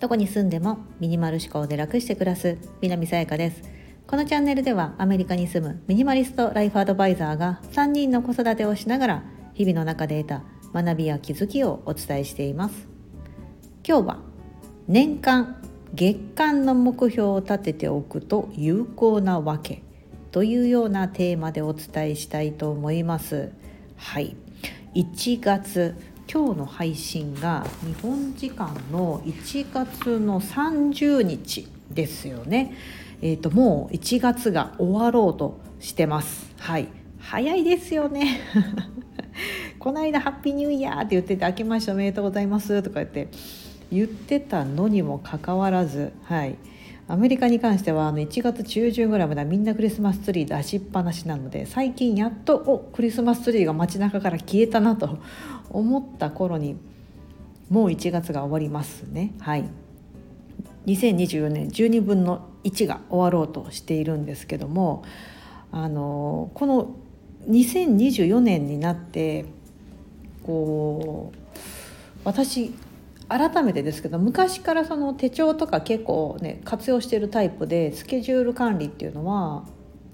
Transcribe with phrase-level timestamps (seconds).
[0.00, 3.62] どこに住んでもミニマル思考で楽して暮らす南さやかです。
[4.06, 9.22] このチャンネルではアメリカに住むミニマリストライフアドバイザーが3人の子育てをしながら
[9.54, 10.42] 日々の中で得た
[10.74, 12.86] 学びや気づきをお伝えしています。
[13.88, 14.18] 今日は
[14.86, 15.56] 年間
[15.94, 19.82] 月間の目標を立てておくと有効なわけ
[20.32, 23.52] というようなテーマでお伝えしたいと思います。
[23.96, 24.36] はい。
[24.94, 25.96] 1月
[26.32, 32.74] 今日の配信が日本時間の1月の30日ですよね。
[33.20, 36.52] えーと、もう1月が終わろうとしてます。
[36.58, 38.40] はい早いですよね
[39.80, 43.28] この間「ハッピーニューイヤー」って言ってて「明けましておめでとうございます」とか言って
[43.90, 46.56] 言ってたのにもかかわらずはい
[47.06, 55.18] アメリカに関してはあの1月中旬ぐらいまではみんなクリスマスツリー出しっぱなしなので最近やっとおクリスマスツリーが街中から消えたなと
[55.68, 56.76] 思った頃に
[57.68, 59.32] もう1月が終わりますね。
[59.40, 59.68] はい。
[60.86, 65.02] 2024年12分の1が終わろうとしているんですけども
[65.72, 66.94] あのこの
[67.48, 69.46] 2024年になって
[70.42, 71.38] こう
[72.24, 72.74] 私
[73.28, 79.64] 改めてですけど昔からその手帳とか結構ね活用してるタイプでスケジュール管理っていうのは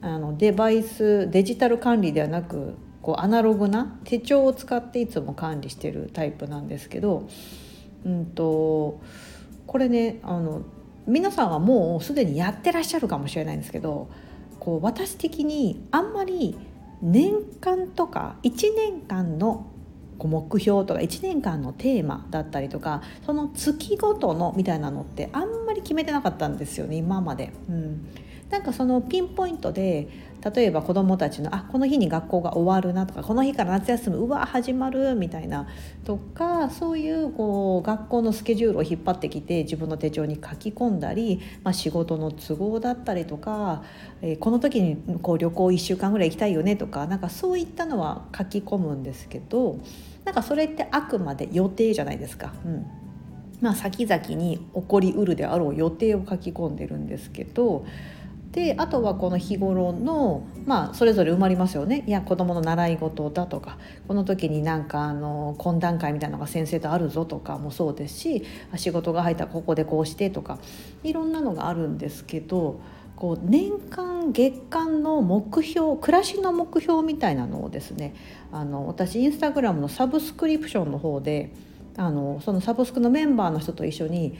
[0.00, 7.28] あのデバイスデジタル管理ではなくこうアナログな手帳を使っていつも管理してるタイプなんですけど、
[8.04, 9.00] うんと、
[9.66, 10.62] これねあの
[11.06, 14.10] 皆さんはもうすでにやってらっしゃるかもしれないんですけど
[14.58, 16.56] こう私的にあんまり
[17.02, 19.66] 年間とか1年間の
[20.20, 27.52] こう目標とか1年間のテーマだったりとかその月ごとのみたいなのってあんまり決めてなかったんですよね今まで。
[27.68, 28.06] うん
[28.50, 30.08] なんかそのピンポイントで
[30.42, 35.68] 例えば子どもたちのあこの日に学校が終わるなとかこの日から夏休みうわ始まるみたいな
[36.04, 43.82] とかそういうこう学校のスケジュールを引っ張ってきて自分の手帳に書き込んだり、まあ、仕事の都合だったりとか、
[44.22, 49.78] えー、この時にこう旅行1週間ぐらい行きたいよねとかなんかそういったのは書き込むんですけど
[50.24, 52.52] なんかそれってあくまで予定じゃないですか。
[52.64, 52.86] うん
[53.60, 57.84] まあ、先々に起こりうるであろう予定を書き込んでるんですけど
[58.52, 63.78] であとはこの日頃のまあそれぞれ埋まりますよねいや子どもの習い事だとか
[64.08, 68.44] この時になんかあの懇談会みたいなのが先生とあるぞとかもそうですし
[68.76, 70.58] 仕事が入ったらここでこうしてとか
[71.04, 72.80] いろんなのがあるんですけど
[73.14, 78.16] こう年間月間の目標暮らしの目標みたいなのをですね
[78.50, 81.52] あの私インスタグラムのサブスクリプションの方で
[81.96, 84.38] あのそのサブスクのメンバーの人と一緒に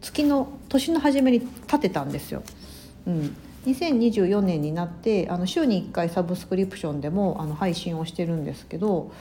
[0.00, 2.42] 月の年の初めに立てたんですよ。
[3.06, 3.36] うん、
[3.68, 9.12] 2024年になってあの週に1回サブスクリプションでもあの配信をしてるんですけど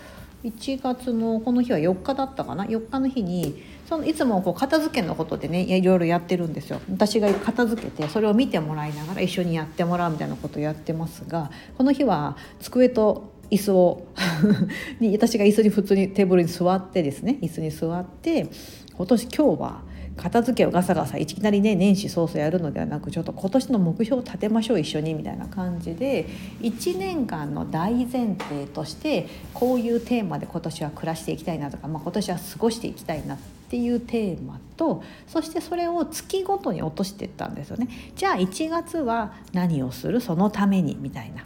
[0.44, 6.80] 1月のこの日は4日だったかな？4日の日にそのいつもこう片付けのことでねいろいろやってるんですよ。
[6.90, 14.08] 私が片付けてそれを見てもらいながら一緒にやってもらうみたいなことをやってますがこの日は机と椅子を
[15.00, 18.48] に私が椅子に普通にテーブルに座ってですね椅子に座って
[18.96, 19.82] 今年今日は
[20.18, 26.28] 片付けをガサガサいきなりね年始早々やるのではなくちょっと今年の目標を立てましょう一緒にみたいな感じで
[26.62, 33.38] 1年間の大前提としてこういうテーマで今年は暮らしていきたいなとか、まあ、今年は過ごしていきたいなっ
[33.70, 37.88] ていうテーマとそしてそれを月ごとに落としていったんですよね。
[38.16, 40.22] じゃあ1月は何をする？
[40.22, 41.44] そのためにみたいな。
[41.44, 41.46] っ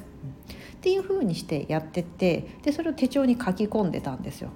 [0.82, 4.50] ていう風にしてやってってでそれを手帳に書き込んでたんですよ。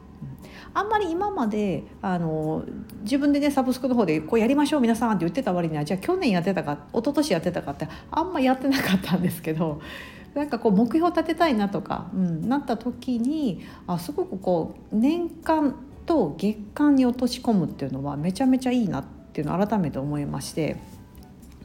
[0.73, 2.63] あんまり今まであの
[3.01, 9.81] 自分でねサブスクの方でこうやりましょう皆さんって言ってた割にはじゃあ去年やってたか一昨年やってたかってあんまやってなかったんですけど
[10.33, 20.77] なんかこう目標立てたいなとか、うん、なった時にあすごくこう年間と月間に落とし込むっていうのはめちゃめちゃいいなっていうのを改めて思いまして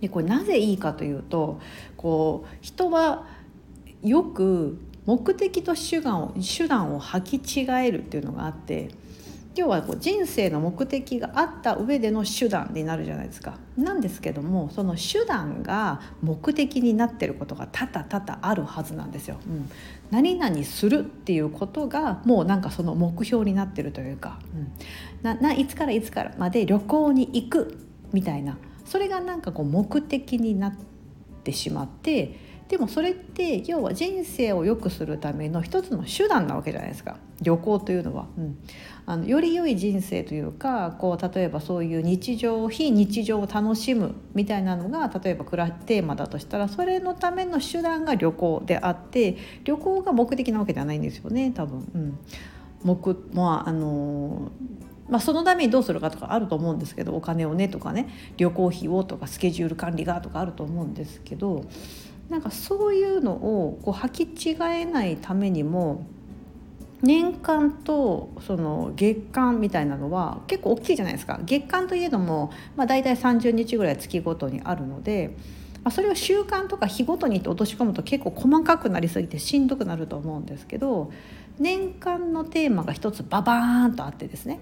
[0.01, 1.61] でこれなぜいいかというと
[1.97, 3.27] こう人は
[4.03, 8.91] よく目的と手段を手段を履き違えるっていうのがあって
[9.57, 13.59] 要はこう人生の目的があった上での手段になるじゃないですか。
[13.77, 19.39] なんですけどもその手段が目的になってることが多々多々あるはずなんですよ。
[19.47, 19.69] うん、
[20.11, 24.39] 何々するっていうことがもうなんかその目標になってるというか、
[25.25, 27.77] うん、いつからいつからまで旅行に行く
[28.13, 30.75] みたいなそれがなんかこう目的になっ
[31.43, 32.37] てしまって
[32.71, 37.17] でもそれって要は人生を良くするための一つの手段なわけじゃないですか。
[37.43, 38.59] 旅行というのは、うん、
[39.07, 51.91] あのより良い人生というかこう例えばそういう日常非日常を楽しむみたいなのが例えばテーマだとしたらそれのための手段が旅行であって旅行が目的なわけではないんですよね多分。
[51.93, 52.19] うん。
[52.85, 54.53] 目まああの
[55.09, 61.65] まあ、そのためにどうするかとかあると思うんですけどお金をねとかね旅行費をとかスケジュール管理がとかあると思うんですけど
[62.31, 66.07] なんかそういうのをこう履き違えないためにも
[67.03, 71.41] 年間とその月間みたいなのは結構大きいじゃないですか。
[71.45, 75.35] 月間といえども、まあ、大体30日ぐらい月ごとにあるので、
[75.91, 81.11] それを週間とか日ごとにって落とし込むと結構細かくなりすぎてしんどくなると思うんですけど
[81.59, 84.61] 年間のテーマが一つババーンとあってですね。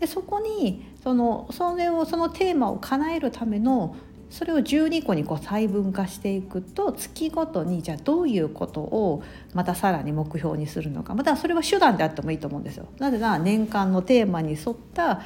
[0.00, 3.94] でそこにそのそれをそのテーマを叶えるための
[4.30, 9.22] それを12個にこう細分化していくと月ごとにじゃあどういうことを
[9.54, 12.86] またさらに目標にするのかまたそれは手段であってもいいと思うんですよ。
[12.98, 15.22] なぜなら年間のテーマに沿った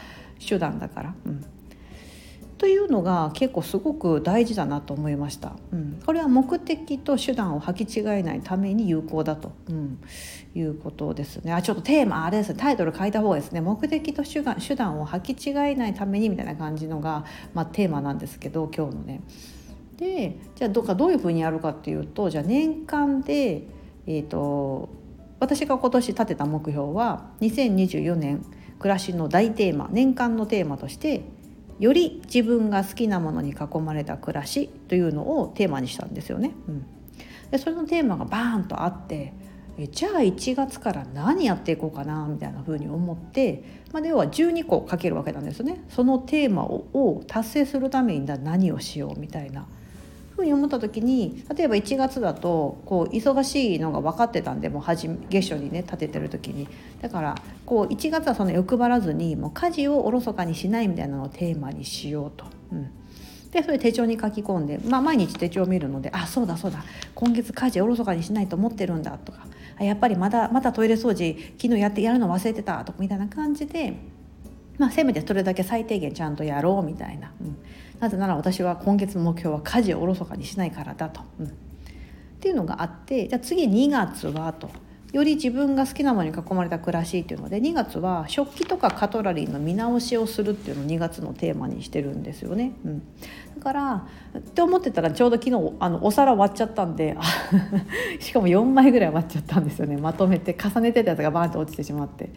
[0.47, 1.15] 手段だから。
[1.27, 1.45] うん
[2.61, 5.57] というのが結構すごく大事だなと思いました。
[5.73, 9.99] うん、これは目的と手段を履き違えないために有効だと、うん、
[10.55, 11.55] いうことですね。
[11.55, 17.25] あちょっとテーマあれですねタイトル変えた方がですね目的と手段手段を履き違えないためにみたいな感じのが、
[17.55, 19.23] まあ、テーマなんですけど今日のね。
[19.97, 23.63] でじゃあどうかどういうふうにやるかっていうとじゃあ年間で、
[24.07, 24.91] えーと
[25.39, 28.45] 私が今年立てた目標は2024年
[28.79, 31.23] 暮らしの大テーマ年間のテーマとして
[31.81, 36.53] より自分が好きなものに囲まれた暮らしというのをテーマにしたんですよね。
[36.69, 36.87] うん、
[37.51, 39.33] でそれのテーマがバーンとあって
[39.79, 45.83] えじゃあ1月から何やっていこうかなみたいな風に思って、まあ、要は12個かけるわけなんですよね。
[45.89, 49.67] そのテーマを達成するために何をしようみたいな。
[50.41, 56.69] ふうに思った時に例えば1月だとこう忙しいのが分かってたんでもう初月初にね立ててる時に
[57.01, 57.35] だから
[57.67, 62.47] こう1月はその欲張らずにもう家事をおろそかにしないみたいなのをテーマにしようと。
[62.73, 62.91] うん
[63.51, 66.85] でそれ手帳に書き込んで、まあ、毎日手帳を見るので「あそうだそうだ
[67.17, 69.45] 今月家事おろそかにしないと思ってるんだ」とか
[69.85, 73.97] 「やっぱりまだまたトイレ掃除昨日やってやるの忘れてた」とかみたいな感じで、
[74.81, 77.57] まあ、せめてそれだけ最低限ちゃんとやろうみたいな、うん、
[78.01, 81.51] なぜなら私は今月の目標は家事をおろそかにしないからだと、うん、っ
[82.41, 84.71] ていうのがあってじゃあ次2月はと。
[85.13, 92.75] より自分が好きなものに囲まれた暮らしっていうので2月は食器とかカトラリーの見直しをするっていうのを2月のテーマにしてるんですよね。
[92.85, 93.03] うん、
[93.57, 94.07] だから
[94.39, 97.17] って思ってたらちょうど昨日あのお皿割っちゃったんで
[98.21, 102.31] しかも4枚ぐらい割っちゃったんですよねまとめて重ねてたやつがバーンと落ちてしまって。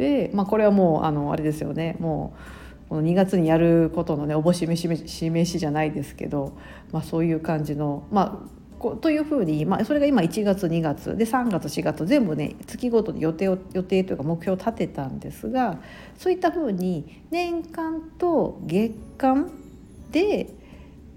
[0.00, 2.60] で、まあ、これはもうあのあれですよねもう。
[2.88, 6.58] この2月にやることのねおぼし飯示しじゃないですけど、
[6.90, 8.60] まあ、そういう感じのまあ
[9.00, 15.78] というふうに、まあ、それが今1月2月で3月4月全部ね月ごとに予定を予定というか目標を立てたんですが
[16.18, 19.52] そういったふうに年間と月間
[20.10, 20.48] で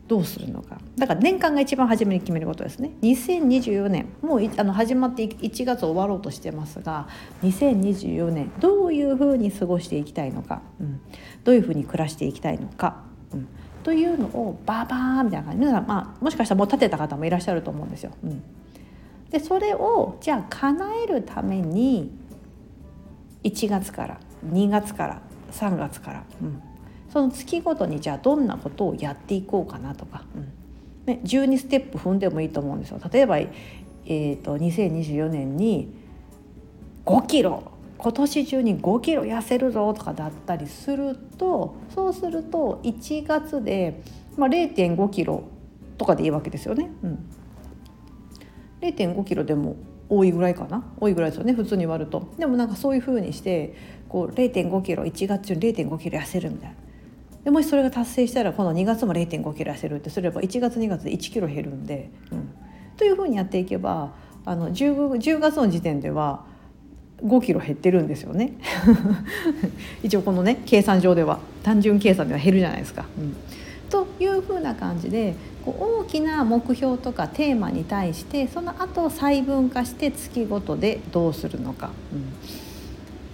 [0.08, 0.80] どうするのか。
[0.98, 2.92] だから年間が一番初めに決めることですね。
[3.02, 4.10] 2024年。
[4.22, 7.08] もうあの始まって1月終わろうとしてますが
[7.42, 8.52] 2024年。
[8.60, 11.00] どういうふうに過ごしていきたいのか、うん、
[11.44, 13.04] どういうふうに暮らしていきたいのか、
[13.34, 13.48] うん、
[13.84, 15.60] というのをバーバーみたいな感じ。
[15.60, 18.12] 皆さん、まあ、もしかしたらもう立てた方もいらっしゃると思うんですよ。
[18.24, 18.44] うん、
[19.30, 22.12] でそれをじゃあ叶えるために
[23.44, 24.20] 1月から
[24.52, 25.22] 2月から
[25.52, 26.62] 3月から、うん、
[27.14, 30.52] その月ごとにじゃあどんなことをやっていこうかなとか、うん。
[31.06, 33.00] ね、12ステップ踏んでもいいと思うんですよ。
[33.12, 35.94] 例えば、えーと、2024年に
[37.06, 37.72] 5キロ。
[38.00, 44.02] 今年中に5キロ痩せるぞとかだったりするとそうすると1月で、
[44.36, 45.44] まあ、0.5キロ
[45.98, 46.90] とかでいいわけですよね。
[47.04, 47.20] うん、
[48.82, 49.76] 0.5キロでも
[50.10, 50.84] 多いぐらいかな。
[51.00, 52.28] 多いぐらいですよね普通に割ると。
[52.40, 53.76] でもなんかそういうふうにして
[54.10, 56.83] こう0.5キロ1月中に0.5キロ痩せるみたいな。
[57.44, 62.50] でもしそれが達成したらこの2月も0.5キロ痩せるってすれば1月2月で1キロ減るんで、うん、
[62.96, 64.14] というふうにやっていけば
[64.46, 66.46] あの 10, 10月の時点では
[67.24, 68.54] 5キロ減ってるんですよね
[70.04, 73.06] 一応このね計算上では単純計算では減るじゃないですか。
[73.18, 73.36] うん、
[73.90, 75.36] というふうな感じで
[75.66, 81.92] こう大きな目標とかテーマに対してその後細分化して月ごとでどうするのか。
[82.12, 82.63] うん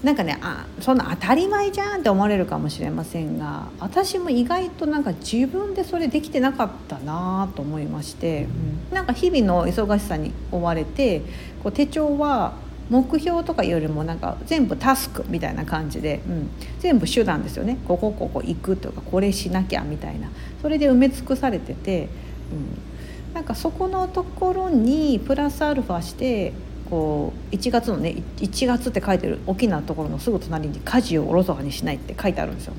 [0.03, 8.47] なんかねあそんな当たり前じゃんって思われるかもしれませんが私も意外となんか自分でそれできてなかったなと思いまして、
[8.89, 11.21] うん、なんか日々の忙しさに追われて
[11.63, 12.53] こう手帳は
[12.89, 17.77] 目標とかよりもなんか全部タスクみたいな感じで、うん、全部手段ですよね。
[17.87, 20.29] ここここ行くとかこれしなきゃみたいな。
[20.61, 22.09] それで埋め尽くされてて、
[22.51, 26.51] うん、なんかそこのところにプラスアルファして
[26.89, 32.73] こう1月のね1月って書いてる大きなところのすぐ隣に「家事をおろそかにしない」って書いてあるんですよ。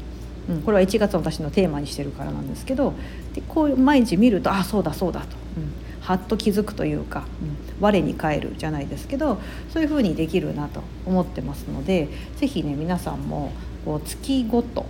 [0.48, 2.94] うん、これは1月の私のテーマにしてるからなんですけど
[3.34, 5.26] でこう毎日見るとあそうだそうだと、
[5.56, 9.38] うん、はっと気づくというか、うん、我に返るじゃないですけど
[9.72, 13.52] そういうふうにできるなと思ってますので是非ね皆さんも
[13.84, 14.86] こう月ごと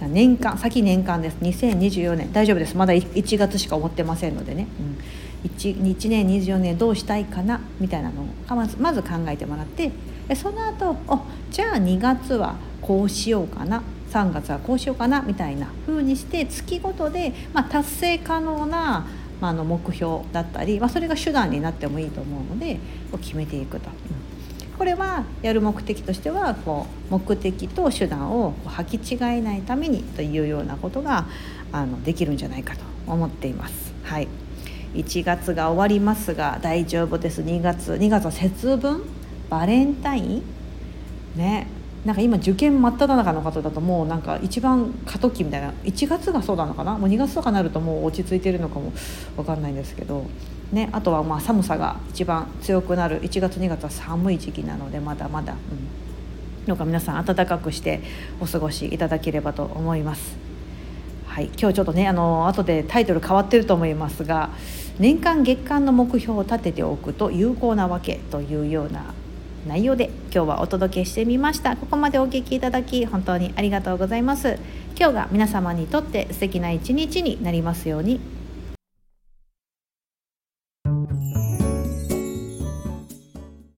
[0.00, 1.36] 年間先年間です。
[1.40, 2.32] 2024年。
[2.32, 2.76] 大丈夫です。
[2.76, 4.96] まだ1月しか思ってませんのでね、うん、
[5.44, 9.92] 1, 1年24年どうしたいかなみたいなのをまずまず考えてもらって
[10.28, 11.20] でその後お
[11.50, 19.06] じゃあ2月はこうしようかな3月はこうしようかなみたいな風にして月ごとで、まあ、達成可能な、
[19.40, 22.76] まあ、の目標だったり、まあ、それが手段になってもいいと思うので
[23.10, 23.90] こう決めていくと。
[24.78, 31.28] これはやる目的としてはこう目的と手段を履き違えないためにというようなことが
[31.70, 33.94] あのできるんじゃないかと思っています。
[34.02, 34.26] はい
[34.94, 37.42] 1月が終わりますが大丈夫です。
[37.42, 39.02] 2月2月は節分？
[39.50, 40.42] バレンタイン？
[41.36, 41.66] ね。
[42.04, 45.72] なんか今受験真っ只中の方だともうなんか一番過渡期みたいな。
[45.84, 46.98] 1月がそうなのかな？
[46.98, 48.92] もう2月とかになるともう落ち着いてるのかも
[49.36, 50.26] 分かんないんですけど、
[50.70, 53.22] ね、あとはまあ寒さが一番強くなる。
[53.22, 58.02] 1月2月は寒い時期なのでまだまだ、うん、どうか皆さん暖かくして
[58.38, 60.36] お過ごしいただければと思います。
[61.34, 64.50] はい、今日ちょっとねあの後でタイトル変わってると思いますが
[65.00, 69.12] 年間月間の目標を立てておくと有効なわけというような
[69.66, 71.76] 内容で今日はお届けしてみました。
[71.76, 74.60] ここまでお聴きいただき本当にありがとうございます。
[74.96, 78.33] 今日が皆様にとって素敵な一日になりますように。